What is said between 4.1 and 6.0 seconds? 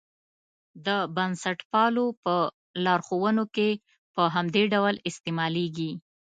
په همدې ډول استعمالېږي.